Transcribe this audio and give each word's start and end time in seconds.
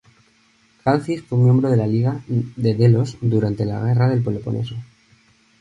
Calcis 0.83 1.21
fue 1.21 1.37
miembro 1.37 1.69
de 1.69 1.77
la 1.77 1.85
Liga 1.85 2.23
de 2.27 2.73
Delos 2.73 3.19
durante 3.21 3.65
la 3.65 3.81
Guerra 3.81 4.09
del 4.09 4.23
Peloponeso. 4.23 4.75